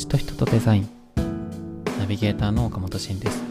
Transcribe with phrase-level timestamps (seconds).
[0.00, 0.88] 土地と人とデザイン
[1.98, 3.42] ナビゲーターの岡本慎です。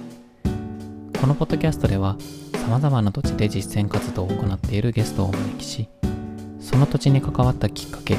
[1.22, 2.16] このポッドキャストでは
[2.54, 5.88] さまざまな土地で実践活動を行っているゲストをお招きし
[6.60, 8.18] その土地に関わったきっかけ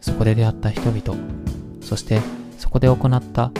[0.00, 1.20] そこで出会った人々
[1.80, 2.20] そして
[2.58, 3.50] そこで行った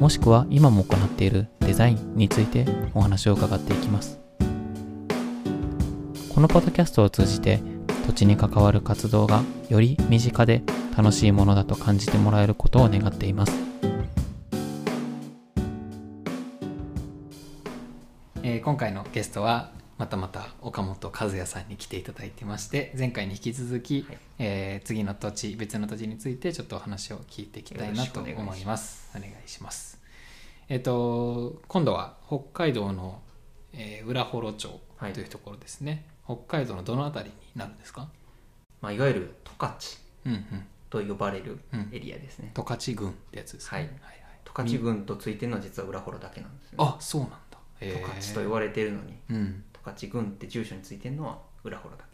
[0.00, 4.18] もしくは今も行っているデザインについてお話を伺っていきます。
[6.34, 7.60] このポッドキャストを通じて
[8.06, 10.64] 土地に関わる活動がより身近で
[10.96, 24.06] 楽しいものだと感じてもらえることを願っています、ー今回のゲストはまたまた岡本和也さんに来ていただいてまして前回に引き続き、
[24.38, 29.10] えー次の土地別の土地についてちょっとお話を聞いていきたいなと思います。
[29.14, 30.00] お願いします。
[30.68, 33.20] えっ、と今度は北海道の、
[33.72, 35.12] えー浦幌町はい。
[35.12, 38.08] というところですね、北海道のどのあたりになるんですか？
[38.80, 39.78] まあ、いわゆる十勝
[40.26, 40.66] うんうん。
[40.90, 41.88] と呼ばれるうん。
[41.92, 43.78] エリアですね、十勝郡ってやつですね。
[43.78, 43.82] はい。
[43.82, 46.76] はい十勝郡とついてるのは実は浦幌だけなんですね。
[46.78, 47.49] あそうなんだ
[47.80, 49.64] 十勝と言われてるのにうん。
[49.72, 52.04] 十勝郡って住所についてるのは浦幌だ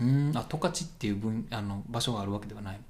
[0.00, 0.32] うん。
[0.34, 2.80] あ十勝っていう分あの場所があるわけではない。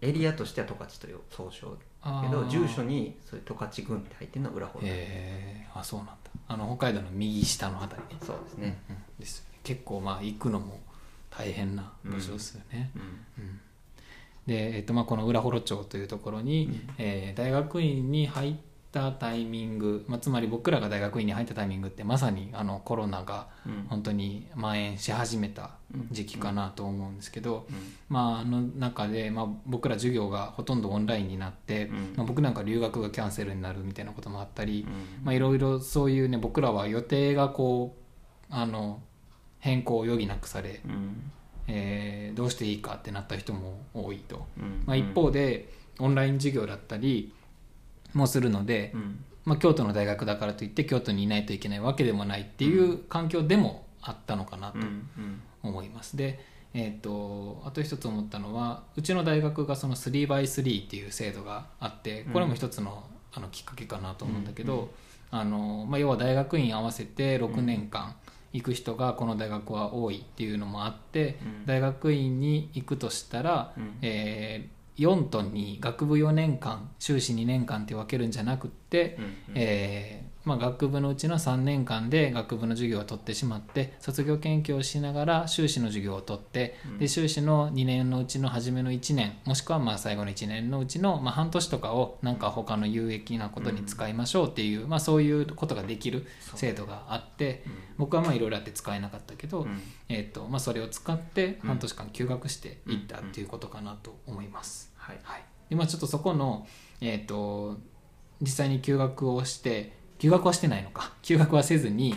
[0.00, 1.76] けエリアとしては十勝という総称
[2.22, 4.98] けど住所にそういう十勝郡って入ってるのは浦幌だけ。
[4.98, 6.14] へえあそうなんだ。
[6.48, 8.20] あの北海道の右下のあたりね。
[8.20, 9.02] そうですね、うんうん。
[9.18, 10.80] です結構まあ行くのも
[11.30, 13.02] 大変な場所ですよね、うん。
[13.02, 13.60] うん。
[14.46, 18.54] で、えっとまあ、この浦幌町というところに、えー大学院に入っ
[18.94, 23.86] たタイミング、まあ、つまり僕らが大学院に入ったタイミングってまさにあのコロナがうん。
[23.88, 25.70] 本当に蔓延し始めた
[26.10, 27.76] 時期かなと思うんですけど、うん。
[28.08, 32.14] まあ、あの中で、まあ、僕ら授業がほとんどオンラインになって、うん。
[32.16, 34.86] まあ、僕なんか留学がキャンセルになるみたいなこともあったり、
[35.26, 39.00] いろいろそういうね僕らは予定がこうあの
[39.60, 41.30] 変更を余儀なくされ、うん。
[41.66, 44.82] えーどうしていいかってなった人も多いと、うん。
[44.86, 45.68] まあ、一方で
[45.98, 47.32] オンライン授業だったり
[48.14, 49.24] もするので、うん。
[49.44, 54.78] まあ、京都の大学だからといって京都にいないといけないわけでもないっていう環境でもあったのかなと
[55.62, 56.16] 思います。
[56.16, 56.40] で
[56.76, 64.90] えー、とあと一つ思ったのはうちの大学がその 3x3 っていう制度があってこれも一つの,、あのきっかけかなと思うんだけど、
[65.30, 68.16] あのまあ、要は大学院合わせて6年間
[68.52, 71.66] 行く人がこの大学は多いっていうのもあって、うん。
[71.66, 73.98] 大学院に行くとしたら、うん。
[74.00, 79.32] え4トンに学部4年間修士2年間って分けるんじゃなくって、うんうん。
[79.56, 86.98] えーまあ、学部のうちの3年間で学部の授業を取ってしまって卒業研究をしながら修士の授業を取って、うん。
[86.98, 97.64] で修士の2年のうちの初めの1年もしくはまあ最後の1年のうちのまあ半年とかをなんか他の有益なことに使いましょうっていう、まあ、そういうことができる制度があって
[97.96, 99.80] 僕はまあいろいろあって使えなかったけど、うん。
[100.08, 104.92] えーとまあ、それを使って半年間休学していったっていうことかなと思います。
[104.96, 105.18] はい。
[105.22, 106.66] はい、でまあちょっとそこの、
[107.00, 107.78] えー、と
[108.40, 111.12] 実際に休学をして休学はしてないのか。
[111.20, 112.16] 休学はせずにね。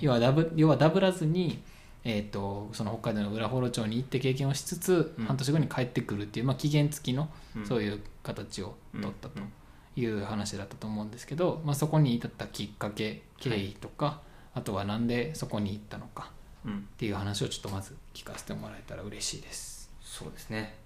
[0.00, 1.62] 要はダブ要はダブらずに、
[2.04, 5.24] えー、とその北海道の浦幌町に行って経験をしつつ、うん。
[5.24, 7.66] 半年後に帰ってくるっていう、まあ、期限付きのうん。
[7.66, 9.52] そういう形を取ったとうん。
[9.96, 14.20] いう話だったと思うんですけど、まあ、そこに至ったきっかけ経緯とか、
[14.52, 16.30] あとはなんでそこに行ったのか
[16.66, 16.76] うん。
[16.76, 19.90] っていう話をちょっとまず聞かせてもらえたら嬉しいです。
[20.02, 20.76] そうですね、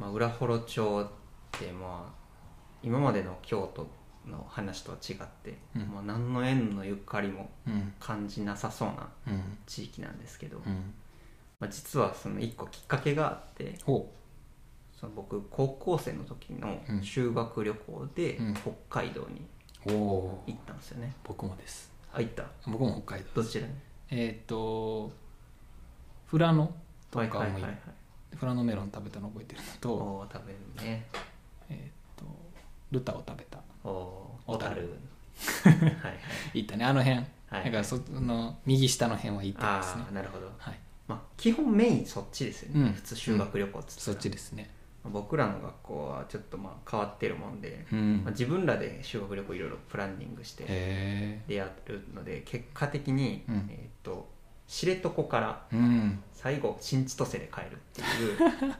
[0.00, 1.06] まあ、浦幌町っ
[1.52, 2.22] てまあ
[2.82, 3.86] 今までの京都
[4.26, 5.82] の話とは違って、うん。
[5.88, 7.92] まあ、何の縁のゆかりもうん。
[8.00, 9.58] 感じなさそうなうん。
[9.66, 10.94] 地域なんですけど、うん、
[11.60, 14.12] まあ、実はその一個きっかけがあってほ
[14.98, 17.02] その僕高校生の時のうん。
[17.02, 18.54] 修学旅行でうん。
[18.54, 18.70] 北
[19.02, 19.42] 海道に
[19.84, 21.90] 行ったんですよね、僕もです。
[22.14, 22.44] あ行った？
[22.66, 23.72] 僕も北海道どちらに？
[24.10, 25.10] えっ、と
[26.30, 26.72] 富良野
[27.10, 27.78] とかもいはいはい
[28.38, 30.58] 富良野メロン食べたの覚えてるのと,、食べる
[30.88, 31.06] ね。
[31.68, 32.24] えー、と
[32.90, 34.68] ルタを食べた小樽。
[35.64, 36.18] はいはい。
[36.54, 37.18] 行ったねあの辺、
[37.48, 37.64] はい。
[37.64, 40.04] だからその右下の辺は行ってますね。
[40.06, 40.46] ああなるほど。
[40.58, 40.78] はい。
[41.08, 42.92] まあ基本メインそっちですよね、うん。
[42.92, 44.70] 普通修学旅行っつったそらっちですね。
[45.04, 48.22] 僕らの学校はちょっとまあ変わってるもんで、うん。
[48.24, 53.68] まあ、自分らで修学旅行いろいろプランニングしてへでやるので結果的に、うん。
[53.70, 54.30] えっ、と
[54.68, 56.22] 知床からえうん。
[56.32, 58.04] 最後新千歳で帰るってい
[58.34, 58.74] う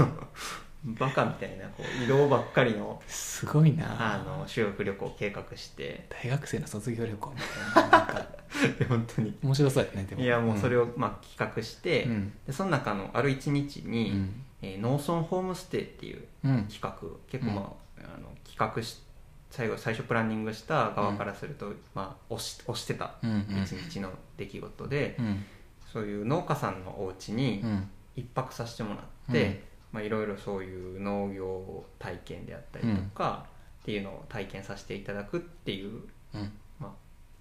[0.84, 4.14] バカみたいなこう移動ばっかりのすごいな。
[4.14, 6.06] あの修学旅行を計画して。
[6.22, 7.36] 大学生の卒業旅行み
[7.74, 8.24] たいななん
[8.88, 9.36] 本当に。
[9.42, 10.22] 面白そうやねでも。
[10.22, 12.32] いやもうそれを、をまあ企画して、うん。
[12.46, 14.44] でその中のある一日に、うん。
[14.62, 16.94] えー農村ホームステイっていううん企画
[17.28, 19.02] 結構まあ,、あの企画し
[19.50, 23.62] 最後最初プランニングした側からすると、まあ、押し押してたうんうん。
[23.62, 25.44] 一日の出来事で、うん。
[25.92, 27.88] そういう農家さんのお家にうん。
[28.16, 29.64] 一泊させてもらって、
[29.94, 33.46] まあ、いろいろそういう農業体験であったりとか、
[33.82, 36.00] っていうのを体験させていただくっていう、
[36.34, 36.52] うん。
[36.80, 36.90] まあ、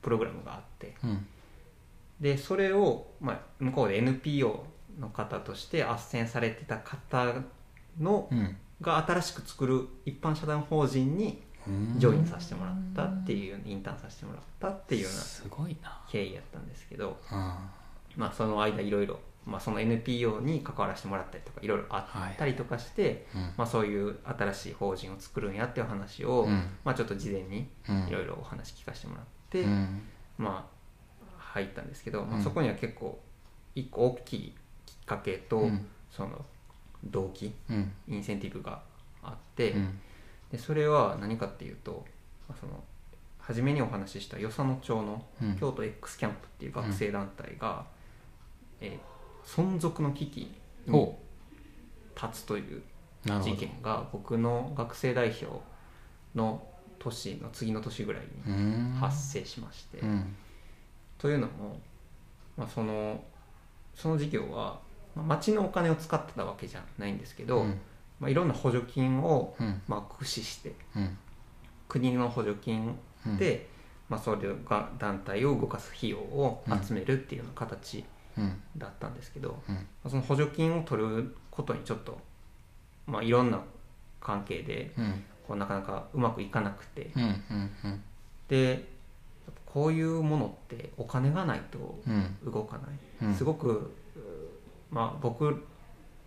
[0.03, 0.93] プログラムがあって。
[1.03, 1.25] うん。
[2.21, 4.65] でそれを、まあ、向こうで NPO
[4.99, 7.33] の方として斡旋されてた方
[7.99, 8.55] のうん。
[8.81, 11.95] が新しく作る一般社団法人にうん。
[11.97, 16.03] ジョインさせてもらったっていうインターンさせてもらったっていうようなすごいな。
[16.07, 17.37] 経緯やったんですけど、うん。
[18.15, 23.41] まあ、その間いろいろ、まあ、その NPO に関わらせてもらったりとかいろいろあったりとかして、うん。
[23.57, 26.63] まあ、そういう新しい法人を作るんやっていう話を、うん。
[26.85, 28.07] まあ、ちょっと事前にうん。
[28.07, 30.01] いろいろお話聞かせてもらって、うん。
[30.37, 30.69] ま
[31.19, 32.43] あ、入ったんですけど、まあ、うん。
[32.43, 33.19] そこには結構
[33.75, 34.55] 一個大きい
[34.85, 35.85] きっかけと、うん。
[36.09, 36.45] その
[37.03, 37.91] 動機うん。
[38.07, 38.81] インセンティブが
[39.21, 39.99] あって、うん。
[40.51, 42.05] でそれは何かっていうと、
[42.47, 42.81] まあ、その
[43.39, 45.57] 初めにお話しした与謝野町のうん。
[45.57, 47.85] 京都 X キャンプっていう学生団体が、
[48.79, 49.12] えー
[49.45, 50.37] 存続の危機
[50.85, 51.19] にほ
[52.15, 52.81] 立つという
[53.25, 55.45] 事件が僕の学生代表
[56.35, 56.61] の
[56.99, 58.97] 年の次の年ぐらいにうん。
[58.99, 60.35] 発生しまして、うん。
[61.17, 61.79] というのも、
[62.57, 63.21] まあ、その
[63.95, 64.79] その事業は、
[65.15, 67.79] まあ、町のお金を使ってたわけじゃないんですけど、うん。
[68.19, 69.81] まあ、いろんな補助金を、うん。
[69.87, 71.17] まあ、駆使してうん。
[71.87, 72.95] 国の補助金
[73.25, 73.37] うん。
[73.37, 73.67] で、
[74.09, 78.03] まあ、それが団体を動かす費用を集めるっていうような形うん
[78.77, 79.75] だったんですけど、うん。
[79.75, 82.17] まあその補助金を取ることにちょっと、
[83.05, 83.61] まあ、いろんな
[84.21, 85.23] 関係でうん。
[85.47, 88.03] こうなかなかうまくいかなくて、うんうんうん。
[88.47, 88.87] で
[89.65, 92.37] こういうものってお金がないとうん。
[92.51, 92.83] 動かな
[93.23, 93.35] い、うん。
[93.35, 93.91] すごく、う
[94.89, 95.63] まあ、僕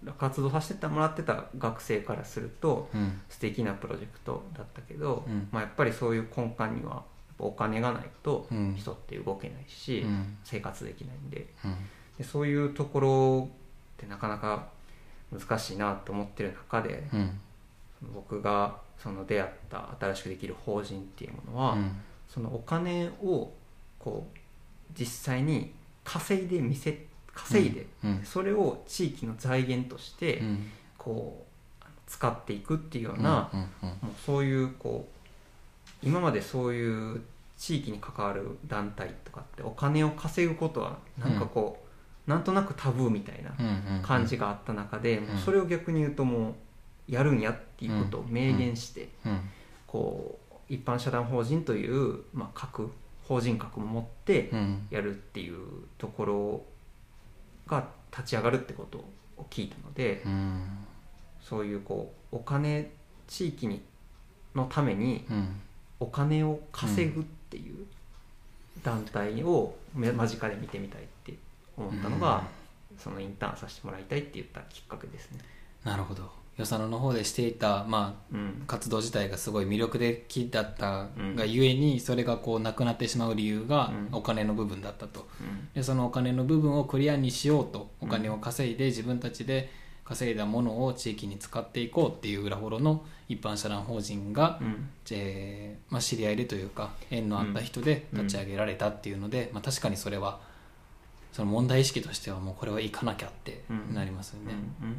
[0.05, 3.20] ら活動させてもらってた学生からするとうん。
[3.29, 5.49] 素敵なプロジェクトだったけど、うん。
[5.50, 7.05] まあ、やっぱりそういう根幹には
[7.38, 8.75] お金がないとうん。
[8.76, 10.37] 人って動けないし、うん。
[10.44, 11.47] 生活できないんで。
[11.64, 11.75] うん
[12.18, 13.56] でそういうところっ
[13.96, 14.68] てなかなか
[15.32, 17.40] 難しいなと思ってる中で、うん。
[18.14, 21.96] 僕がその出会った新しくできる法人っていうものは、うん。
[22.28, 23.52] そのお金を
[23.98, 24.38] こう
[24.98, 25.72] 実際に
[26.04, 28.22] 稼いで見せ稼いで、うん。
[28.24, 30.70] それを地域の財源としてうん。
[30.98, 31.46] こう
[32.06, 33.50] 使っていくっていうような、
[33.82, 35.08] もうそういうこ
[36.02, 37.22] う今までそういう
[37.58, 41.86] 地域に関わる団体とかってお金を稼ぐことはなんかこう、
[42.26, 46.55] なんとなくタブーみたいなうんうん感じがあった中で、もうそれを逆に言うともう
[47.08, 49.40] やるんやっていうことを明言して、うん。
[49.87, 52.90] こう一般社団法人という、まあ、格
[53.23, 54.87] 法人格も持ってうん。
[54.90, 55.58] やるっていう
[55.99, 56.64] ところ
[57.67, 58.99] が立ち上がるってこと
[59.37, 60.62] を聞いたので、うん。
[61.40, 62.90] そういうこうお金
[63.28, 63.82] 地域に
[64.55, 65.61] のためにうん。
[65.99, 67.87] お金を稼ぐっていう
[68.82, 71.34] 団体をめ間近で見てみたいって
[71.76, 72.44] 思ったのが、
[72.99, 75.38] そのインターンさせてもらいたいって言ったきっかけですね。
[75.84, 76.46] なるほど。
[76.58, 78.64] 与謝野の方でしていた、まあ、うん。
[78.67, 84.19] 活動自体がすごい魅力的だったうんがゆえにそれがこうなくなってしまう理由がうん。
[84.19, 85.28] お金の部分だったと。
[85.40, 85.69] うん。
[85.75, 89.70] でそのお金の部分をクリアにしようとうんお金を稼いで自分たちで
[90.05, 94.88] 稼いだものを地域に使っていこうっていう裏幌の一般社団法人が、うん。
[95.11, 100.40] えーまあ、知り合いでというか縁のあった人で立ち上げられたっていうので、まあ、確かにそれは
[101.37, 103.62] その問題意識としてはもうこれは行かなきゃって
[103.93, 104.55] なりますよね。
[104.81, 104.88] うん。
[104.88, 104.95] うん。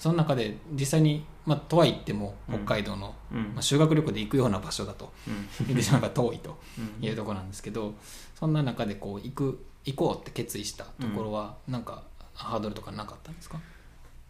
[0.00, 2.64] その中で実際に、まあ、とは言ってもうん。
[2.64, 3.54] 北海道の、うん。
[3.54, 5.46] まあ、修学旅行で行くような場所だとうん。
[5.66, 7.04] 言ってしまえば遠いとうん。
[7.04, 7.94] いうところなんですけど
[8.34, 12.02] そんな中でこう行く行こうって決意したところはなんか
[12.34, 13.60] ハードルとかなかったんですか、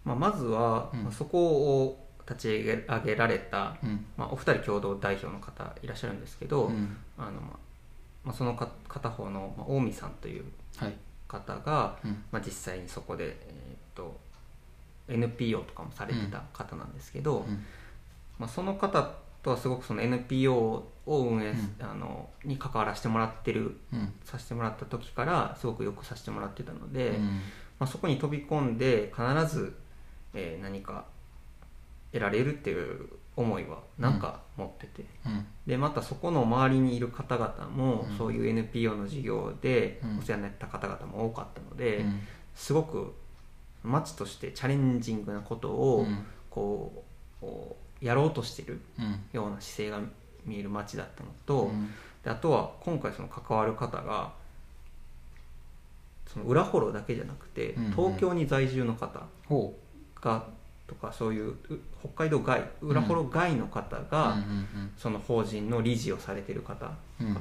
[0.05, 1.05] まあ、まずは、うん。
[1.05, 1.39] まあそこ
[1.85, 2.49] を立ち
[2.87, 4.05] 上げられた、うん。
[4.19, 6.99] まあ、お二人共同代表の方いらっしゃるんですけど、うん。
[7.17, 7.67] あのまあ
[8.25, 10.45] まあ、そのか片方の、まあ、近江さんという
[10.77, 10.95] はい
[11.29, 12.23] 方が、うん。
[12.33, 14.19] まあ、実際にそこで、えーっと
[15.09, 17.65] NPO とかもされてた方なんですけど、うん。
[18.39, 21.77] まあ、その方とはすごくその NPO を運営、うん。
[21.81, 24.13] あのに関わらせてもらってるうん。
[24.25, 27.25] させてもらった時からすごくよくさせてもらってたので、うん。
[27.79, 29.77] まあ、そこに飛び込んで必ず、
[30.35, 31.05] えー何か
[32.13, 35.47] 得られるっていう思いはなんか持ってて、うん。
[35.67, 38.17] でまたそこの周りにいる方々も、うん。
[38.17, 40.19] そういう NPO の事業でうん。
[40.19, 42.21] お世話になった方々も多かったので、うん。
[42.55, 43.15] すごく
[43.85, 46.25] 町としてチャレンジングなことを、うん。
[46.51, 47.05] こ
[47.43, 47.47] う
[48.01, 49.21] やろうとしてるうん。
[49.33, 50.01] ような姿勢が
[50.47, 51.91] 見える町だったのと、うん。
[52.25, 54.33] であとは今回その関わる方が
[56.33, 59.79] その裏幌だけじゃなくて、東京に在住の方ほ
[60.21, 60.45] が
[60.87, 61.59] とかそういうう
[62.01, 66.95] 北海道外裏幌外の方うが、うんその法人の理事をされてる方が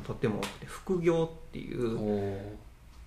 [0.04, 2.56] とっても多くて副業っていう、お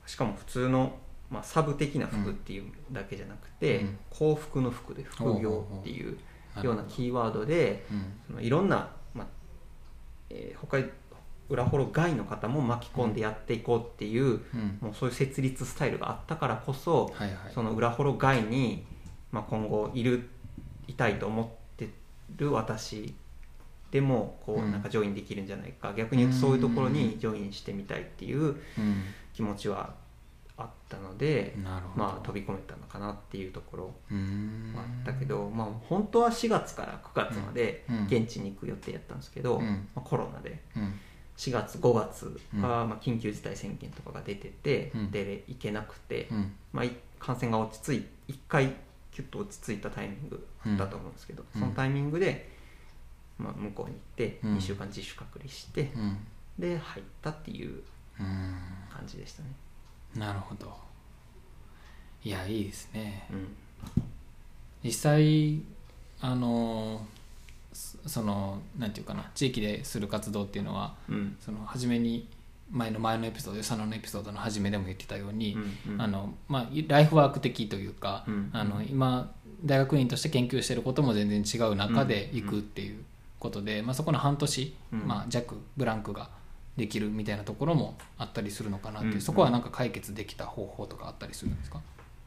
[0.06, 0.96] しかも普通の、
[1.30, 3.98] まあ、サブ的な服っていうだけじゃなくて、うん。
[4.10, 8.12] 幸福の服で副業っていうーようなキーワードでうん。
[8.26, 9.26] そのいろんな、まあ、
[10.30, 10.78] えー他
[11.50, 14.78] 裏幌外の方も巻き込んでやっていこうっていう、うん。
[14.80, 17.12] もうそういう設立スタイルがあったからこそ、
[17.54, 18.84] その裏幌外に、
[19.32, 20.28] まあ、今後いる
[20.86, 21.88] いたいと思って
[22.36, 23.14] る私
[23.90, 24.72] でもこううん。
[24.72, 28.56] なんかジョインできるんじゃないか、逆に言うとそういうところにジョインしてみたいっていううん
[29.32, 29.94] 気持ちは
[30.56, 32.04] あったので、なるほど。
[32.04, 33.90] まあ、飛び込めたのかなっていうところは
[34.76, 38.06] あったけど、まあ、本当は4月から9月までうん。
[38.06, 39.88] 現地に行く予定やったんですけど、うん。
[39.94, 40.94] まあ、コロナでうん。
[41.36, 42.60] 4月5月うん。
[42.60, 45.10] が、まあ、緊急事態宣言とかが出てて、うん。
[45.12, 46.52] で行けなくて、うん。
[46.72, 48.74] まあ、い感染が落ち着い1回
[49.18, 50.46] キュッと落ち着いたタイミング
[50.78, 51.60] だと思うんですけど、うん。
[51.60, 52.48] そのタイミングで、
[53.36, 54.56] まあ、向こうに行ってうん。
[54.58, 56.18] 2週間自主隔離して、うん。
[56.56, 57.82] で入ったっていう
[58.20, 58.56] うん
[58.92, 59.48] 感じでしたね。
[60.14, 60.72] なるほど。
[62.22, 63.26] いやいいですね。
[63.32, 63.56] うん。
[64.84, 65.60] 実際
[66.20, 67.04] あの
[67.72, 71.36] そそのなんていうかな地域でする活動っていうのはうん。
[71.40, 72.28] その初めに
[72.70, 75.54] 前の前のエピソード与謝野のエピソードの初めでも言ってたように、
[75.86, 76.02] うんうん。
[76.02, 79.32] あのまあ、ライフワーク的というか、うんあの今
[79.64, 83.02] 大学院として研究してることも全然違う中でうん行くっていう
[83.40, 84.98] ことで、まあ、そこの半年、うん。
[85.06, 86.30] まあ、弱ブランクが
[86.76, 91.80] できるみたいなところもあったりするのかなっていう、うんそこはなんか解決できた方法とかあったりするんですか？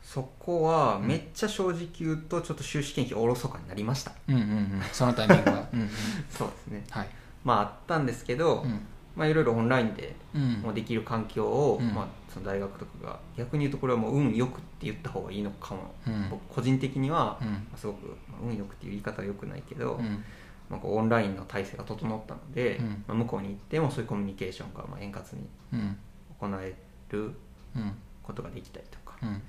[0.04, 4.12] そこはめっちゃ正直言うとちょっと修士研究おろそかになりました。
[4.28, 4.82] うんうんうん。
[4.92, 5.68] そのタイミングは。
[5.72, 5.90] うん、うん、
[6.30, 6.84] そうですね。
[6.90, 7.08] はい、
[7.46, 8.82] まああったんですけど、うん
[9.16, 10.54] まあいろいろオンラインでうん。
[10.62, 11.94] もうできる環境を、うん。
[11.94, 16.30] まあ、その大学とかが逆に言うとこれはもう運よくって言った方がいいのかも、うん。
[16.30, 17.40] 僕個人的には、
[17.76, 20.24] すごく、まあ運よくっていう言い方はよくないけど、うん。
[20.70, 23.04] まあ、こうオンラインの体制が整ったので、うん。
[23.08, 25.98] まあ、向こうに行ってもそういうコミュニケーションがまあ円滑にうん。
[26.40, 26.76] 行え
[27.10, 27.32] る
[27.76, 27.92] うん。
[28.24, 29.42] ことができたりとか、うん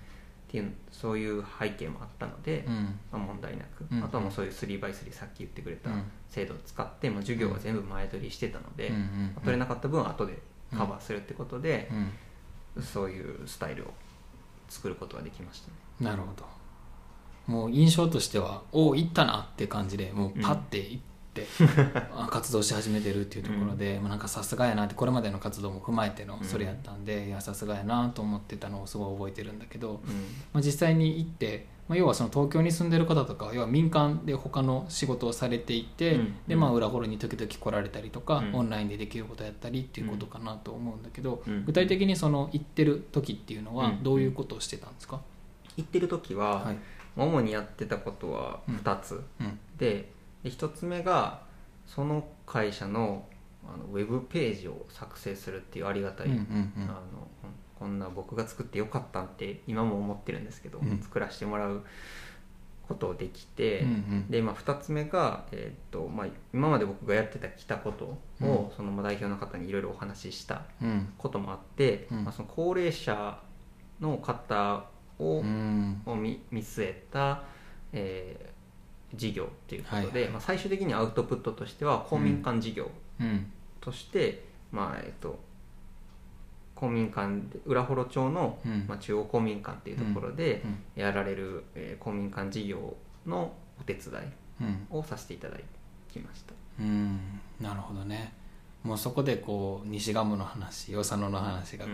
[0.53, 3.01] っていうそういう背景もあったので、うん。
[3.11, 4.05] まあ、問題なく、うん。
[4.05, 6.05] あとはもうそういう 3x3 さっき言ってくれたうん。
[6.29, 9.01] 制度を使って、もう授業は全部前取りしてたので、うんうん
[9.35, 10.39] まあ取れなかった分は後で
[10.77, 11.91] カバーするってことで、
[12.77, 12.83] うん。
[12.83, 13.95] そういうスタイルを
[14.69, 15.75] 作ることができましたね。
[16.01, 16.45] なるほど。
[17.47, 20.99] もう印象としてはおお行ったなって感じでもうパッて
[22.31, 26.45] 活動し始めてるっていうところで、まあ、なんかさすがやなってこれまでの活動も踏まえてのうん。
[26.45, 29.97] それやったんで、いやさすがやなと思ってたのをすごい覚えてるんだけど、うん。
[30.53, 36.35] まあ、実際に行って、まあ、要はその東京に住んでる方とか要は民間で他の仕事をされていて、うん。
[36.47, 38.55] でまあ裏幌に時々来られたりとか、うん。
[38.55, 41.65] オンラインでできることやったりっていうことかなと思うんだけど、うん。
[41.65, 44.03] 具体的にその行ってる時っていうのはうん。
[44.03, 45.21] どういうことをしてたんですか、
[45.77, 46.77] 行ってる時は、はい。
[47.17, 49.59] 主にやってたことは2つ、うん。
[49.79, 50.11] で
[50.43, 51.43] で1つ目が
[51.87, 53.27] その会社の
[53.65, 56.83] あのウェブページを作成するっていうありがたい、うんうんうん。
[56.85, 57.01] あの
[57.79, 61.01] こんな僕が作ってよかったんって今も思ってるんですけど、うん。
[61.01, 61.85] 作らせてもらう
[62.89, 64.31] ことできて、うんうん。
[64.31, 68.05] で、まあ、2つ目が、えーっとまあ、今まで僕がやってたきたこと
[68.45, 71.13] を、そのまあ代表の方にいろいろお話ししたうん。
[71.19, 72.25] こともあって、うん。
[72.25, 73.39] まあ、その高齢者
[74.01, 74.87] の方
[75.21, 76.03] を,、うん。
[76.05, 77.45] を見見据えた、
[77.93, 78.52] えー
[79.15, 80.31] 事業ということで、はいはい。
[80.33, 82.91] まあ、最終的にアウトプットとしては公民館事業
[83.21, 83.47] うん。
[83.81, 85.39] として、まあえっと
[86.75, 88.85] 公民館で浦幌町の、うん。
[88.89, 90.63] まあ、中央公民館っていうところで
[90.97, 91.03] うん。
[91.03, 94.13] やられる、えー公民館事業のお手伝
[94.61, 94.69] うん。
[94.69, 95.57] いをさせていただ
[96.13, 96.55] きました。
[96.81, 97.19] うん。
[97.61, 98.33] なるほどね。
[98.83, 101.91] もうそこでこう西賀茂の話与謝野の話がこ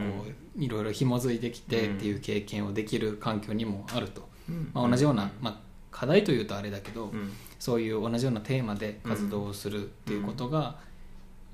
[0.56, 4.26] う、いろいろ紐づいてきてっていう経験をできる環境にもあると、
[4.72, 5.60] まあ、同じような、まあ、
[5.98, 7.32] 課題というとあれだけど、うん。
[7.58, 10.78] そういう同じようなテーマで活動をするっていうことが、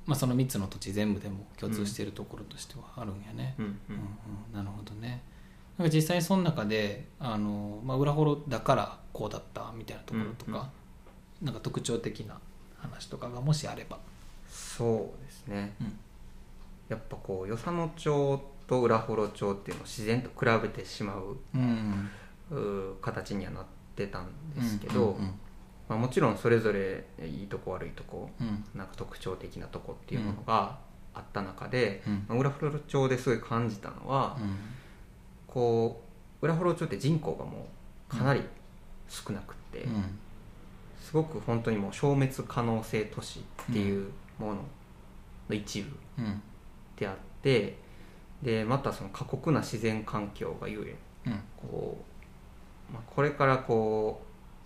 [0.05, 3.55] まあ、その3つの土地全部でも共通しているところとしてはあるんやね。
[3.59, 3.73] うんうん。
[3.73, 5.23] うんなるほどね。
[5.79, 10.69] なんか実際その中であの、まあ、裏幌だからこうだったみたいなところとか、
[11.41, 12.39] なんか特徴的な
[12.77, 13.99] 話とかがもしあれば。
[14.51, 15.99] そうですね、うん。
[16.91, 22.11] やっぱこう与謝野町と浦幌町っていうのを自然と比べてしまううん
[23.01, 25.17] 形にはなってたんですけど、
[25.89, 28.65] まあ、もちろんそれぞれいいとこ悪いとこうん。
[28.75, 30.79] なんか特徴的なとこっていうものが
[31.13, 32.25] あった中で、うん。
[32.29, 34.57] まあ浦幌町ですごい感じたのは、うん。
[35.47, 36.03] こ
[36.43, 37.67] う浦幌町って人口がも
[38.13, 38.43] うかなり
[39.09, 40.19] 少なくて、うん。
[41.01, 44.55] すごく本当にもう消滅可能性都市っていうもの
[45.51, 46.43] の一部うん。
[46.97, 47.77] であって
[48.43, 50.97] でまたその過酷な自然環境がゆ
[51.27, 51.41] えうん。
[51.57, 52.14] こう、
[52.93, 54.23] まあ、これからこ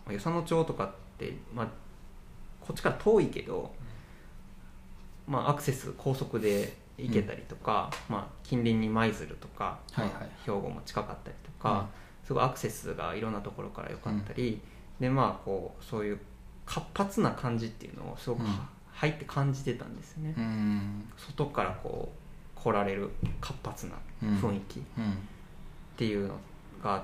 [0.07, 1.67] うまあ与謝野町とかって、まあ、
[2.61, 3.73] こっちから遠いけど、
[5.27, 10.13] まあ、アクセス高速で行けたりとか、まあ、近隣に舞鶴とか、はいはい。
[10.15, 11.87] まあ兵庫も近かったりとか、
[12.25, 14.61] すごいアクセスがいろんなところから良かったり、
[14.99, 16.19] でまあこうそういう
[16.67, 18.43] 活発な感じっていうのをすごく
[18.93, 21.09] 入って感じてたんですよね、うん。
[21.17, 23.11] 外からこう来られる
[23.41, 25.19] 活発な雰囲気っうん。
[25.97, 26.35] ていうの
[26.83, 27.03] があっ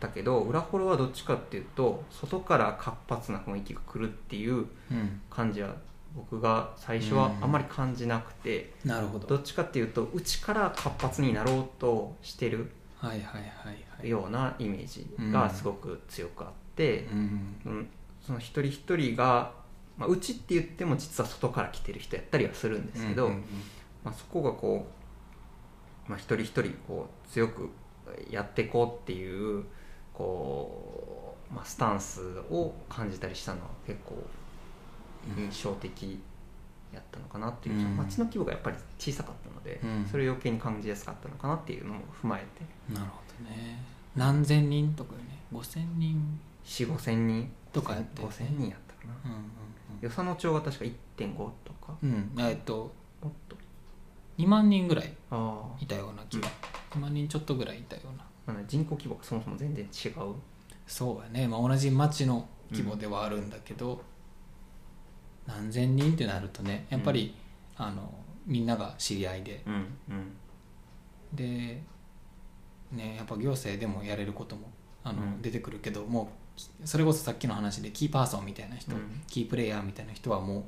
[0.00, 5.20] たけど裏ホロはどっちかっていうと外から活発な雰囲気が来るっていううん。
[5.30, 5.74] 感じは
[6.14, 9.28] 僕が最初はあんまり感じなくて、なるほど。
[9.28, 14.08] どっちかっていうと内から活発になろうとしてるはいはいはいはい。
[14.08, 17.56] ようなイメージがすごく強くあって、うん。
[17.64, 17.88] うん。
[18.26, 19.52] その一人一人が、
[19.96, 23.44] まあ、内って言っても実は外から来てる人やったりはするんですけど、うんうん。
[24.02, 24.86] まあ、そこがこ
[26.08, 27.70] う、まあ、一人一人こう強く
[28.30, 29.64] やっていこうっていう
[30.12, 34.14] こう、まあ、スタンスを感じたりしたのは結構
[35.36, 36.20] 印象的
[36.92, 37.82] やったのかなっていう、うん。
[37.82, 40.06] その街の規模がやっぱり小さかったので、うん。
[40.10, 42.46] それを余計に感じやすかったのかなっていうのも踏まえて。
[42.88, 43.82] うんなるほどね。
[44.16, 45.38] 何千人とかよね。
[45.52, 46.40] 5000人。
[46.64, 47.50] 4 5千人。
[47.72, 48.22] とかやって。
[48.22, 49.30] るね5千人やったかな。
[49.30, 49.50] うん
[50.02, 51.94] 与謝野町が確か1.5とか。
[52.02, 52.10] うん。
[52.10, 53.56] うんうんえっともっと。
[54.38, 55.64] 2万人ぐらいあ。
[55.80, 56.48] いたような気が
[56.90, 58.02] 2万人ちょっとぐらいいたよ
[58.48, 58.64] うな。
[58.66, 60.34] 人口規模がそもそも全然違う。
[60.86, 64.02] そうやね、まあ、同じ町の規模ではあるんだけど、
[65.46, 67.34] 何千人ってなるとねやっぱり、
[67.76, 68.12] あの
[68.46, 69.62] みんなが知り合いで。
[69.66, 70.36] うんうん。
[71.32, 71.80] で
[72.90, 74.68] ねやっぱ行政でもやれることも
[75.04, 75.42] あの、うん。
[75.42, 76.32] 出てくるけども
[76.82, 79.22] うそれこそさっきの話でキーパーソンみたいな人、うん。
[79.28, 80.62] キープレイヤーみたいな人はもう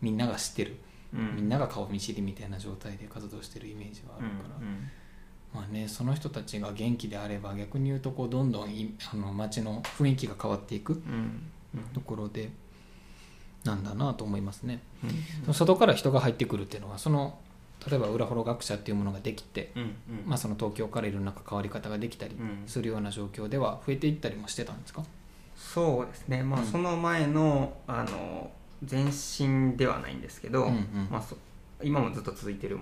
[0.00, 0.76] みんなが知ってる、
[1.12, 1.36] うん。
[1.36, 4.88] みんなが顔見知りみたいな状態で活動してるイメージはあるから、うん
[5.54, 11.42] まあね、その人たちが元気であれば逆に言うとこうどんどんいあの街の雰囲気が変わっていくうん。
[11.76, 11.80] うん。
[11.94, 12.50] ところで
[13.64, 14.80] なんだなと思いますね。
[15.46, 15.54] うん。
[15.54, 17.38] 外から人が入ってくるっていうのはその
[17.88, 19.82] 例えば裏幌学者っていうものができて、うん。
[19.82, 19.94] うん。
[20.26, 22.64] まあ、その東京からいろんな関わり方ができたりうん。
[22.66, 25.04] するような状況では増えていったりもしてたんですか、
[25.56, 26.42] そうですね。
[26.42, 26.66] まあうん。
[26.66, 28.50] その前のあの
[28.90, 31.08] 前身ではないんですけど、うんうん。
[31.10, 31.24] ま
[31.82, 32.78] 今もずっと続いてる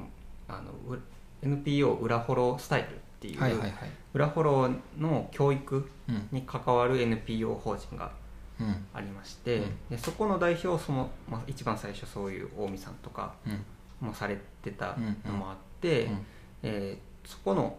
[0.49, 0.99] あのう
[1.43, 3.73] NPO 裏ホロスタイルっていう、はいはいはい。
[4.15, 6.29] 裏ホロの教育うん。
[6.33, 8.13] に関わる NPO 法人が
[8.61, 8.87] うん。
[8.95, 9.77] ありまして、うん。
[9.91, 14.09] でそこの代表をその、まあ、一番最初そういう近江さんとかうん。
[14.09, 16.27] もされてたのもあっうて、ん。
[16.63, 17.77] えーそこの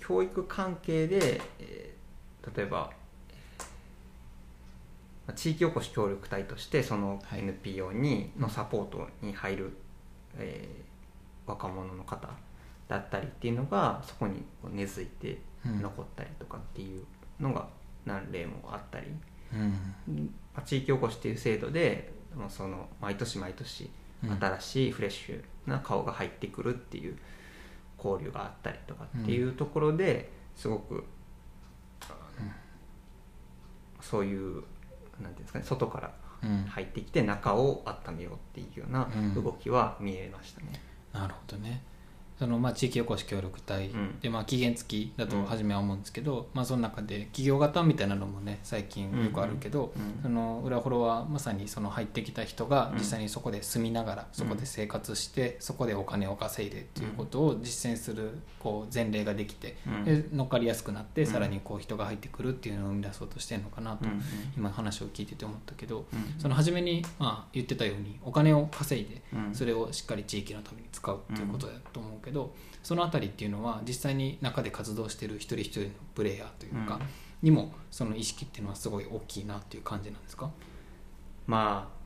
[0.00, 2.90] 教育関係で、えー例えば、ま
[5.28, 7.40] あ地域おこし協力隊としてそのはい。
[7.40, 9.76] NPO に、のサポートに入る、
[10.38, 12.28] えー若者の方
[12.88, 15.82] だったりっていうのがそこに根付いてうん。
[15.82, 17.04] 残ったりとかっていう
[17.40, 17.66] のが
[18.04, 19.06] 何例もあったり、
[19.52, 20.30] うん。
[20.54, 22.12] まあ地域おこしっていう制度で
[22.48, 23.90] その毎年毎年
[24.22, 24.30] うん。
[24.38, 27.16] 新しいフレッシュな顔が入ってくるっていう
[28.02, 31.04] 交流があったりとかっていうところですごく、
[34.00, 34.64] そういうなんてい
[35.20, 36.64] うんですかね外からうん。
[36.66, 39.34] 入ってきて中を温めようっていうようなうん。
[39.34, 40.80] 動きは見えましたね。
[41.12, 41.82] なるほどね
[42.38, 43.88] そのまあ地域おこし協力隊。
[43.88, 44.20] うん。
[44.20, 50.22] でまあ期限付きだと初めは思うんですけど、まあその中で企業型みたいなのもね最近よくあるけど、うん。
[50.22, 52.98] その裏フォロはまさにその入ってきた人がうん。
[52.98, 60.04] 実際にそこで住みながらそこで生活してそこでお金を稼いでっていうことを実践するこう前例ができてうん。
[60.04, 61.26] で乗っかりやすくなってうん。
[61.26, 64.22] さらにこう人が入ってくるっていうのを生み出そうとしてるのかなとうん
[64.56, 66.40] 今話を聞いてて思ったけどうん。
[66.40, 69.54] その初めにまあ言ってたようにお金を稼いでうん。
[69.54, 72.25] それをしっかり地域のために使うっていうことだと思うけど、
[72.82, 77.00] そのあたりっていうのは実際に中で活動してる一人一人のプレイヤーというか、うん。
[77.42, 80.50] にもその意識っていうのはすごい大きいなっていう感じなんですか、
[81.46, 81.96] まあ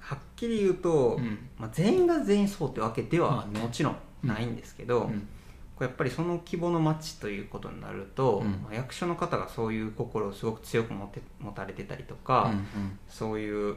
[0.00, 1.50] はっきり言うと、うん。
[1.58, 3.60] まあ、全員が全員そうってわけではまあね。
[3.60, 5.28] もちろんないんですけど、うん。
[5.76, 8.50] これやっぱりその規模の町ということになると、うん。
[8.62, 12.52] まあ、役所の方がそういう心をすごく強く持って持たれてたりとか、
[13.08, 13.76] そういう、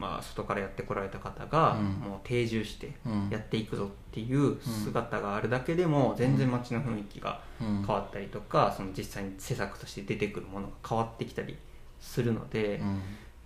[0.00, 1.84] まあ、外からやってこられた方が、うん。
[2.10, 2.94] もう定住して
[3.28, 7.84] やっていくぞっていう姿があるだけでも、全然町の雰囲気がうん。
[7.86, 11.58] 変わったりとか、その実際に施策として出てくるものが変わってきたり
[12.00, 13.02] するので、うん。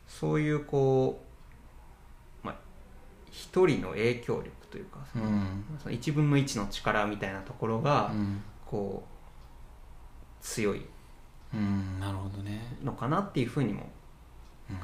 [0.07, 1.21] そういうこ
[2.43, 2.55] う、まあ、
[3.33, 5.65] 一人の影響力というか、そのうん。
[5.83, 8.43] その1分の1の力みたいなところが、うん。
[8.65, 10.87] こう強い
[11.53, 11.99] うん。
[11.99, 12.77] なるほどね。
[12.85, 13.89] のかなっていうふうにもうん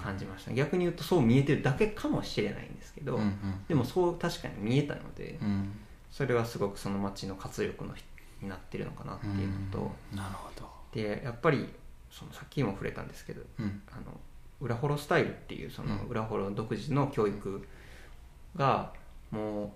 [0.02, 5.72] 感じました、逆に言うとそう見えてるだけかもしれないんですけど、うんうんでもそう確かに見えたので、うん。
[6.10, 7.94] それはすごくその町の活力の
[8.42, 10.18] になってるのかなっていうのと、うん。
[10.18, 10.68] なるほど。
[10.92, 11.68] でやっぱり
[12.10, 13.82] そのさっきも触れたんですけどうん。
[13.90, 14.18] あの
[14.60, 16.08] 裏ホロスタイルっていうそのうん。
[16.08, 17.66] 裏ホロ独自の教育
[18.56, 18.92] が
[19.30, 19.70] もう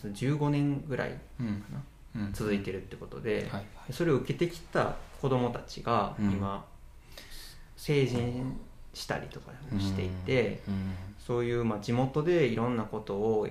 [0.00, 1.62] その15年ぐらいうん。
[1.62, 1.82] かな
[2.26, 2.32] うん。
[2.32, 3.92] 続いてるってことで、はいはい。
[3.92, 6.30] それを受けてきた子どもたちがうん。
[6.30, 6.64] 今、
[7.76, 8.60] 成人
[8.92, 13.48] したりとかもしていて、うんそういうまあ地元でいろんなことを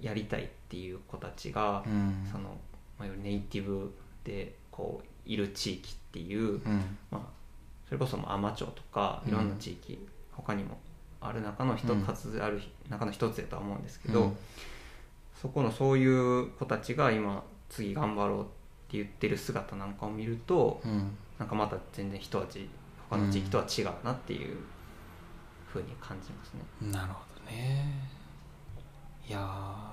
[0.00, 2.28] やりたいっていう子たちが、うん。
[2.30, 2.56] その
[2.98, 6.96] まネイティブでこういる地域っていう、うん。
[7.10, 7.20] まあ、
[7.86, 10.78] それこそまあ海士町とかいろんな地域、他にも
[11.20, 14.36] ある中の一うんつある中の一つだとは思うんですけど、うん。
[15.40, 18.50] そこのそういう子たちが今次頑張ろうって
[18.98, 21.16] 言ってる姿なんかを見るとうん。
[21.38, 22.68] なんかまた全然一味
[23.08, 24.56] 他の地域とは違うなっていう
[25.66, 26.92] ふうに感じますね。
[26.92, 28.08] なるほどね。
[29.28, 29.38] いや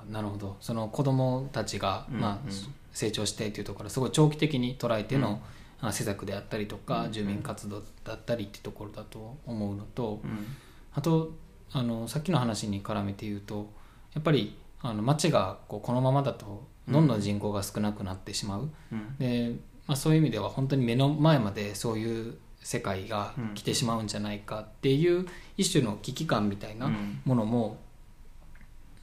[0.07, 0.55] ーなるほど。
[0.61, 2.51] その子供たちが、うんまあうん
[2.91, 5.41] 成長してっていうところすごい長期的に捉えての、
[5.81, 10.45] あ施策であったりとか、うん住民活動だったりっていうところだと思うのと、うん。
[10.93, 11.33] あと
[11.73, 13.69] あのさっきの話に絡めて言うと
[14.13, 19.17] やっぱりあの町がこうこのままだとどんどん人口が少なくなってしまう、うん。
[19.17, 19.55] で、
[19.87, 27.21] まあ、そういう意味では本当に目の前までそういう世界が来てしまうんじゃないかっていう一種の危機感みたいなうん。
[27.23, 27.77] ものも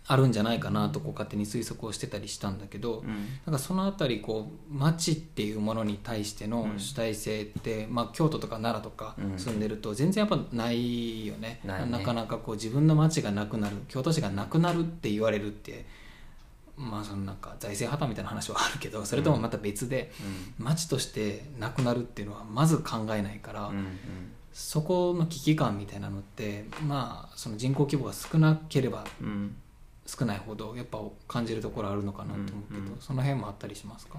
[0.05, 3.29] あるんじゃないかなとこう勝手に推測をしてたりしたんだけど、うん。
[3.47, 6.81] なんかそのあたりこう町っていうものに対してのうん。
[6.81, 9.39] 主体性って、まあ、京都とか奈良とかうん。
[9.39, 15.87] 住んでると全然やっぱないよね,、なかなかこう自分の町がなくなる京都市がなくなるって言われるって
[16.77, 20.11] まあそのなんか財政破綻みたいな話はあるけどそれともまた別で、
[20.59, 23.71] 町としてなくなるっていうのはまず考えないから、
[24.53, 29.05] そこの危機感みたいなのってまあその人口規模が少なければ
[30.07, 33.01] 少ないほどやっぱ感じるところあるのかなと思うけど、うんうん。
[33.01, 34.19] その辺もあったりしますか？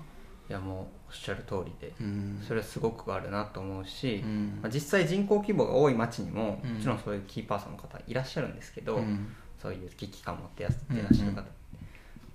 [0.50, 0.78] いやもう
[1.10, 2.44] おっしゃる通りでうん。
[2.46, 4.60] それはすごくあるなと思うし、うん。
[4.62, 6.74] まあ、実際人口規模が多い町にもうん。
[6.76, 9.34] もちろんそういうキーパーソンの方いらっしゃるんですけど、うん。
[9.62, 11.44] そういう危機感を持ってやってらっしゃる方、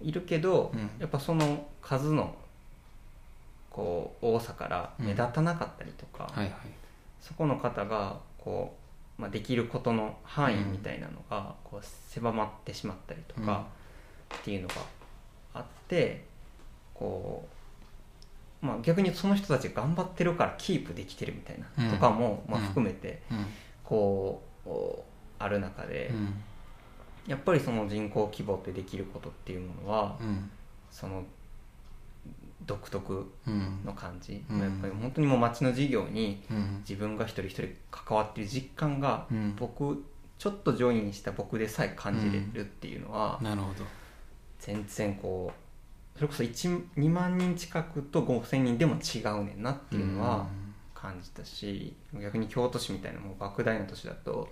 [0.01, 0.91] いるけど、うん。
[0.99, 2.35] やっぱその数の
[3.71, 6.55] こう多さから目立たなかったりとか、はいはい。
[7.21, 8.77] そこの方がこ
[9.19, 13.67] う、まあ、できることの範囲みたいなのがこう狭まってしまったりとか
[14.37, 14.75] っていうのが
[15.55, 16.25] あって
[16.95, 17.47] こ
[18.63, 23.47] う、まあ、逆にその人たちが頑張ってるからキープできてるみたいな、うんとかも、まあ、うん含めてうん。
[23.85, 24.69] こう
[25.39, 26.35] ある中で、うん
[27.29, 30.51] やっぱりその人口規模ってできることっていうものは、うん。
[30.91, 31.23] その
[32.67, 33.85] 独特うん。
[33.85, 34.61] の感じ、うん。
[34.61, 36.79] やっぱり本当にもう町の事業にうん。
[36.81, 39.55] 自分が一人一人関わっている実感が、うん。
[39.57, 40.05] 僕
[40.39, 43.85] ちょっとジョインした僕でさえ感じれるっていうのは、なるほど。
[44.61, 50.49] 全然こうそれこそ1 2万人近くと5,000人でも違うねんなっていうのは
[50.95, 54.49] 感じたし、逆に京都市みたいなもう莫大な都市だと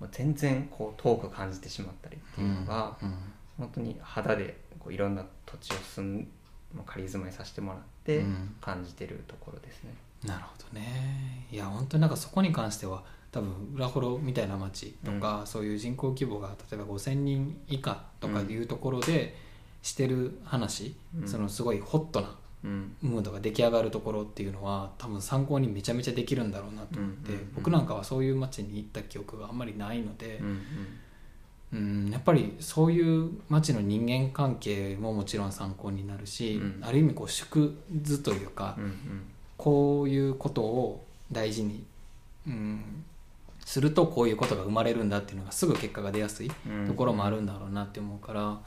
[0.00, 3.14] うんもう全然こう遠く感じてしまったりっていうのが、うん
[3.58, 6.28] 本当に肌でこういろんな土地を住ん
[6.72, 8.54] まあ仮住まいさせてもらってうん。
[8.60, 9.90] 感じてるところですね。
[10.24, 11.46] なるほどね。
[11.50, 19.36] いや本当になんかそこに関しては多分裏幌みたいな町とか、そういう人口規模が例えば5,000人以下とかいうところで
[19.82, 21.28] してる話、うん。
[21.28, 30.60] そのすごいホットなうんムードが出来上がるところっていうのは多分参考にめちゃめちゃできるんだろうなと思って、僕なんかはそういう街に行った記憶があんまりないのでう、ん
[31.72, 32.10] うん。
[32.10, 36.84] やっぱりそういう街の人間関係ももちろん参考になるし、うん。
[36.84, 38.92] ある意味こう縮図というか、うんうん。
[39.56, 41.84] こういうことを大事に、
[42.46, 43.04] うん、
[43.64, 46.86] するとこういうことが生まれるんだっていうのがすぐ結果が出やすいうん。
[46.86, 48.60] ところもあるんだろうなって思うから、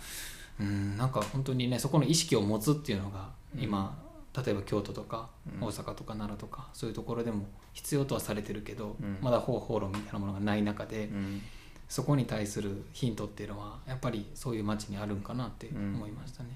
[0.60, 3.98] うん、なんか本当にねそこの意識を持つっていうのが今、
[4.36, 5.68] 例えば京都とかうん。
[5.68, 9.18] 大阪とか奈良とかそういうところでも必要とはされてるけど、うん。
[9.22, 11.42] まだ方法論みたいなものがない中で、うん。
[11.90, 16.50] そこに対するヒントっていうのはやっぱりそういう街にあるんかなって思いましたね。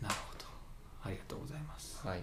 [0.00, 0.46] なるほど。
[1.04, 2.06] ありがとうございます。
[2.06, 2.20] はい。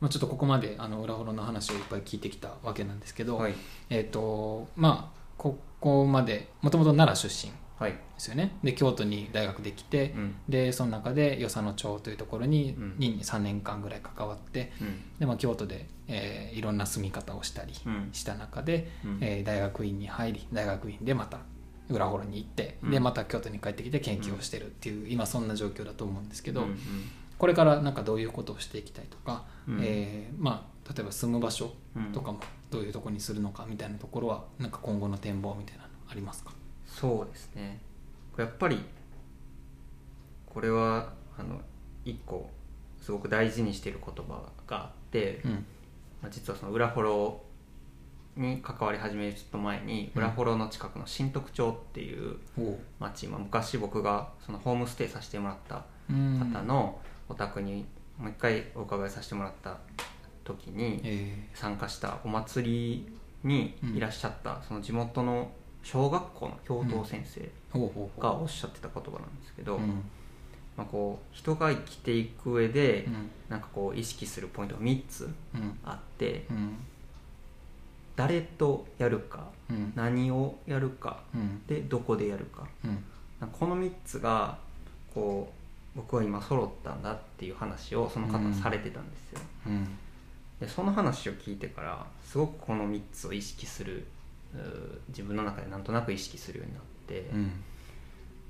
[0.00, 3.54] まあ、ちょっとここまであの裏幌の話をいっぱい聞いてきたわけなんですけど、はい。
[3.90, 7.52] えっ、とまあここまでもともと奈良出身。
[7.52, 8.56] はいですよね。
[8.64, 10.34] で京都に大学で来て、うん。
[10.48, 12.94] でその中で与謝野町というところに,、うん。
[12.98, 15.18] に3年間ぐらい関わってうん。
[15.18, 18.08] で、まあ、京都で、えーいろんな住み方をしたりうん。
[18.12, 19.18] した中で、うん。
[19.20, 21.38] えー大学院に入り大学院でまた
[21.88, 23.02] 裏幌に行って、でうん。
[23.02, 26.66] また京都に帰ってきて研究をしてるっていう、今そんな状況だと思うんですけど、
[27.38, 29.80] これからなんかどういうことをしていきたいとか、うん。
[29.82, 36.52] えーまあ、例えば住む場所うんとかもどういうとこにするのかみたいなところはなんか今後の展望みたいなのありますか？
[36.88, 37.80] そうですね。
[38.36, 38.80] やっぱり
[40.46, 41.60] これはあの
[42.04, 42.50] 一個
[43.00, 45.52] すごく大事にしている言葉があって、うん。
[46.22, 47.40] まあ、実はその裏幌
[48.36, 50.22] に関わり始めるちょっと前にうん。
[50.22, 56.50] 裏幌の近くの新徳町っていうお町、まあ、昔僕がそのホームステイさせてもらったうん。
[56.52, 57.86] 方のお宅に
[58.18, 59.78] もう一回お伺いさせてもらった
[60.44, 68.10] 時にえ参加したお祭りにいらっしゃった、その地元の小学校の教頭先生がほ
[68.42, 69.78] おっしゃってた言葉なんですけど、
[70.76, 73.30] まあ、こう人が生きていく上で、うん。
[73.48, 75.78] なんかこう意識するポイントが3つうん。
[75.84, 76.76] あってうん。
[78.14, 79.92] 誰とやるかうん。
[79.96, 81.66] 何をやるかうん。
[81.66, 82.68] でどこでやるか。
[83.52, 84.58] この3つが
[85.14, 85.52] こ
[85.94, 89.88] う僕は今揃ったんだっていう話をその方がされてたんですよ、うん。
[90.60, 94.06] でその話を聞いてからすごくこの3つを意識する
[95.08, 97.50] 自分の中でなんとなく意識するようになって、うん。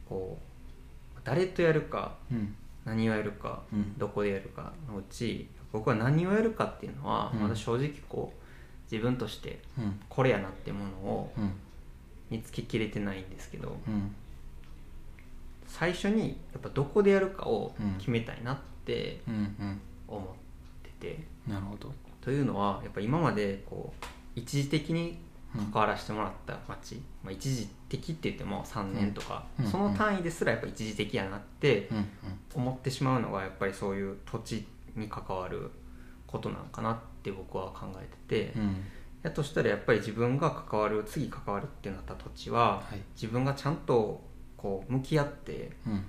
[0.08, 0.38] こ
[1.16, 2.54] う誰とやるかうん。
[2.84, 3.98] 何をやるか、うん。
[3.98, 7.40] どこでやるかのうち僕は何をやるかっていうのは、うん。
[7.40, 8.42] まだ正直こう
[8.90, 10.00] 自分としてうん。
[10.08, 11.52] これやなってものをうん。
[12.30, 14.14] 見つけきれてないんですけど、うん。
[15.66, 17.94] 最初にやっぱどこでやるかをうん。
[17.98, 19.20] 決めたいなって
[20.06, 20.24] 思っ
[20.82, 21.92] てて、なるほど。
[22.20, 25.18] というのはやっぱ今までこう一時的に
[25.58, 29.66] 関わらせてもらった町、まあ、一時的って言っても3年とか、うん。
[29.66, 32.06] その単位ですらやっぱ一時的やなってうん。
[32.54, 34.66] 思ってしまうのがやっぱりそういう土地
[34.96, 35.70] に関わる
[36.26, 38.62] ことなのかなって僕は考えてて、うん。
[38.62, 38.76] うん
[39.20, 43.00] やとしたらやっぱり自分が関わる次関わるってなった土地ははい。
[43.14, 44.22] 自分がちゃんと
[44.56, 46.04] こう向き合ってうん。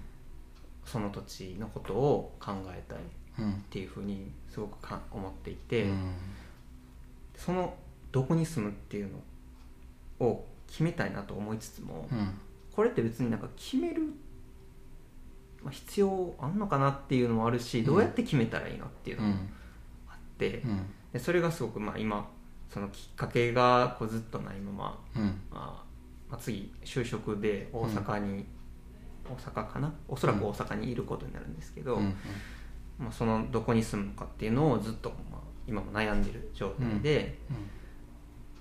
[0.86, 3.02] その土地のことを考えたいっ
[3.40, 6.14] うんていうふうにすごくか思っていて、うん。
[7.36, 7.74] その
[8.12, 9.20] どこに住むっていうの
[10.20, 12.30] を決めたいなと思いつつも、うん。
[12.76, 14.04] これって別になんか決める、
[15.64, 19.50] まあ、必要あんのかなっていうのもあるしどうやって決めたらいいのっていうのもうん。
[20.08, 20.82] あって、うん。
[21.12, 22.30] でそれがすごくまあ今
[22.70, 25.24] そのきっかけがこうずっとないまま、うん。
[25.52, 25.84] まあ
[26.30, 28.46] まあ、次就職で大阪に、
[29.28, 29.92] 大阪かな？
[30.08, 32.14] おそらく大阪にいることになるんですけど、うん。
[33.00, 37.40] まあ、そのどこに住むのかっていうのをずっと、まあ、今も悩んでる状態で、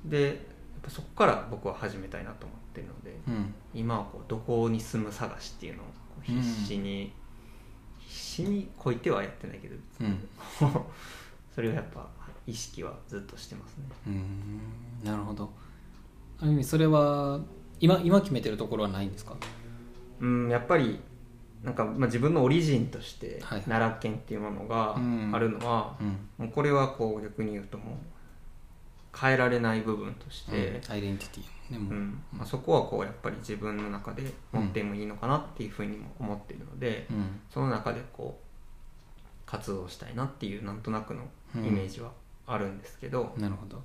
[0.05, 0.48] で
[0.89, 3.55] そこから僕は始めたいなと思ってるのでうん。
[3.75, 5.87] 今はこうどこに住む探しっていうのを
[6.23, 7.13] 必死に、
[7.99, 10.19] 必死にこいてはやってないけど、うん。
[11.55, 12.07] それをやっぱ
[12.47, 13.85] 意識はずっとしてますね。
[14.07, 14.61] うん。
[15.05, 15.51] なるほど。
[16.41, 17.41] ある意味それは
[17.81, 19.37] 今今決めてるところはないんですか？
[20.21, 21.01] うんやっぱり
[21.63, 23.63] なんか、まあ、自分のオリジンとしてはい。
[23.63, 25.31] 奈良県っていうものがうん。
[25.35, 26.17] あるのは、うん。
[26.39, 27.97] もうこれはこう逆に言うともう
[29.17, 31.91] 変えられない部分として、アイデンティティねも。
[31.91, 32.23] ううん。
[32.33, 37.41] まあ、そこはこうやっぱり自分の中で持ってもいいのかなっていうふうにも思っているので、うん。
[37.51, 38.49] その中でこう
[39.47, 41.23] 活動したいなっていうなんとなくの
[41.57, 42.11] イメージは
[42.47, 43.83] あるんですけど、なるほど。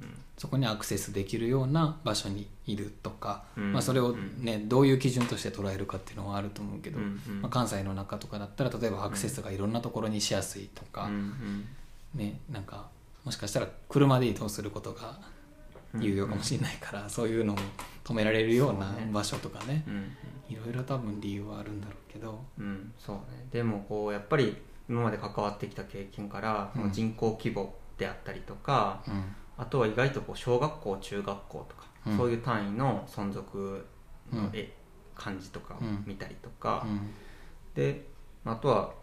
[0.00, 0.14] うん。
[0.36, 3.72] そこにアクセスできるような場所にいるとか、うん。
[3.72, 7.42] まあ、それを、ねどういう基準として捉えるかっていうのはあると思うけど、うんうん。
[7.42, 11.64] まあ、関西の中とかだったら例えばアクセスがいろんなところにしやすいとか、うんうん。
[12.14, 12.88] ね、なんか
[13.28, 15.18] もしかしたら車で移動することが
[16.00, 17.56] 有用かもしれないから、そういうのを
[18.02, 19.84] 止められるような場所とかね。
[19.86, 20.16] うん。
[20.48, 23.46] いろいろ多分理由はあるんだろうけど、うん、そうね。
[23.52, 24.56] でもこうやっぱり
[24.88, 29.24] 今まで関わってきた経験から、その人口規模であったりとかうん。
[29.58, 32.16] あとは意外とこう小学校中学校とか、うん。
[32.16, 33.84] そういう単位の存続
[34.32, 34.50] のうん。
[34.54, 34.72] 絵、
[35.14, 37.10] 漢字とか見たりとか、うん。
[37.74, 38.06] で
[38.46, 38.94] あとは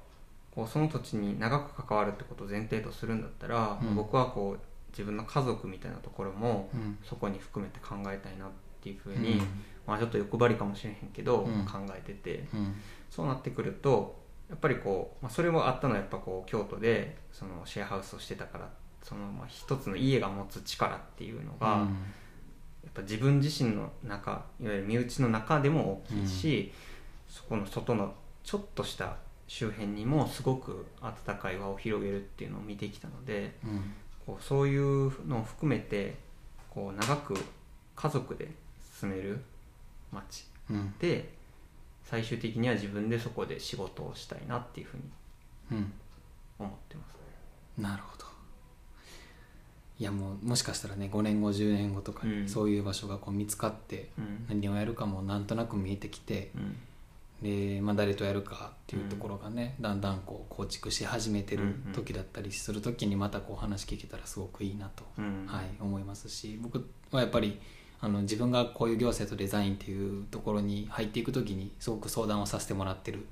[0.56, 3.96] こうその土地に長く関わるってことを前提とするんだったら、うん。
[3.96, 4.60] 僕はこう
[4.92, 6.98] 自分の家族みたいなところもうん。
[7.04, 8.50] そこに含めて考えたいなっ
[8.82, 9.40] ていうふうに、うん。
[9.86, 11.66] まあ、ちょっと欲張りかもしれへんけど、うん。
[11.66, 12.48] 考えてて。
[12.54, 12.76] うん。
[13.10, 18.70] そうなってくるとやっぱりこう、まあ、それもあったのはやっぱこう京都でそのシェアハウスをしてたから
[19.02, 21.68] そのまあ一つの家が持つ力っていうのが、
[22.84, 26.74] やっぱ自分自身の中いわゆる身内の中でも大きいし、
[27.30, 28.14] そこの外の
[28.44, 33.94] ちょっとした周辺にもすごく温かい輪を広げるっていうのを見てきたのでうん。
[34.26, 36.16] こうそういうのを含めて
[36.72, 37.36] こう長く
[37.96, 38.50] 家族で
[39.00, 39.40] 住める
[40.12, 41.32] 町うんで
[42.04, 45.04] 最終的には自分でそこで仕事をしたいなっていうふうに
[45.74, 45.94] うん
[46.58, 47.14] 思ってます。
[47.14, 47.84] ね。
[47.84, 48.26] なるほど。
[49.98, 52.50] いやもうもしかしたらね5年後10年後とかにうん。
[52.50, 54.46] そういう場所がこう見つかってうん。
[54.50, 56.78] 何をやるかもなんとなく見えてきてうん
[57.42, 61.94] で、まあ、誰とやるかっていうところがね、だんだんこう構築し始めてるうんうん。
[61.94, 65.46] 時だったりする時にまたこう話聞けたらすごくいいなと、うん。
[65.48, 67.60] はい、思いますし僕はやっぱり
[68.02, 73.26] あの自分がこういう行政とデザインっていうところに入っていく時にすごく相談をさせてもらってる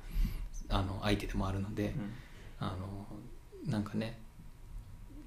[0.69, 2.13] あの相手でもあるので、うん。
[2.59, 4.17] あのなんかね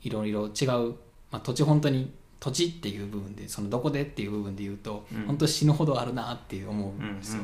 [0.02, 0.94] いろいろ違う、
[1.30, 5.26] まあ、土地本当に土地っていう部分でそのどこでっていう部分で言うと、うん。
[5.26, 7.42] 本当死ぬほどあるなっていう思うんですよ、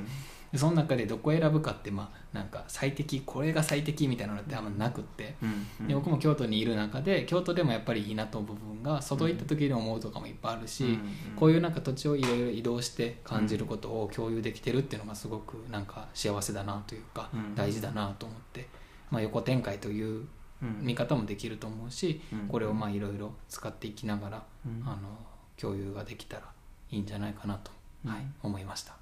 [0.53, 5.47] でその中でどこ選ぶかってまあなんか最適これが最適みたいなのってあんまなくって、う
[5.85, 10.99] んで僕も京都にいる中で京都でもやっぱりいいなと思う部分が外行った時に思うとかもいっぱいあるし、
[11.37, 17.55] こういうなんか土地をいろいろ移動して感じることを共有できてるっていうのがすごくなんか幸せだなというかうん。
[17.55, 18.69] 大事だなと思って、
[19.11, 20.27] まあ、横展開という
[20.63, 20.79] うん。
[20.81, 22.49] 見方もできると思うしうん。
[22.49, 24.83] これをまあいろいろ使っていきながらうん。
[24.87, 25.19] あの
[25.57, 26.43] 共有ができたら
[26.91, 27.71] いいんじゃないかなと、
[28.07, 29.02] はいうん思いました。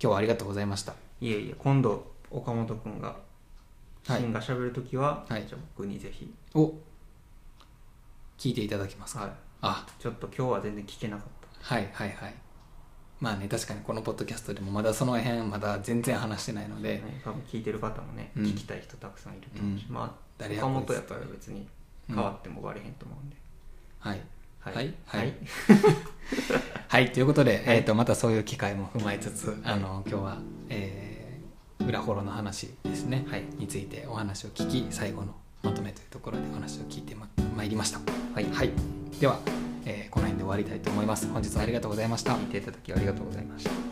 [0.00, 0.94] はい、今日はありがとうございました。
[1.20, 3.16] いえいえ今度岡本君が
[4.06, 4.20] はい。
[4.20, 5.44] シンが喋るときは、はい。
[5.46, 6.72] じゃあ僕にぜひ、お。
[8.38, 9.86] 聞いていただけますか、はい、あ。
[9.98, 11.26] ちょっと今日は全然聞けなかっ
[11.60, 11.74] た。
[11.74, 12.34] はいはいはい。
[13.20, 18.44] まあね確かにこのポッドキャストでもまだその辺まだ全然話してないので、ね、多分聞いてる方もね、うん。
[18.44, 19.94] 聞きたい人たくさんいると思うし、うん。
[19.94, 21.68] まあ岡本やったら別に
[22.08, 23.36] 変わってもバレへんと思うんで、
[23.98, 24.26] はいはい
[24.60, 24.74] はい。
[24.74, 24.94] はい。
[25.06, 25.34] はい。
[26.88, 27.10] はい。
[27.12, 31.10] ということで、えー、とまたそういう機会も踏まえつつあの今日は、えー
[31.88, 33.42] 裏ホロの話ですね、はい。
[33.58, 38.00] についてお話を聞き最後のまとめというところでお話を聞いてままいりました。
[38.34, 38.44] はい。
[38.52, 38.70] はい、
[39.18, 39.40] では、
[39.86, 41.26] えーこの辺で終わりたいと思います。
[41.28, 42.34] 本日はありがとうございました。
[42.34, 43.89] 聞いていただきありがとうございました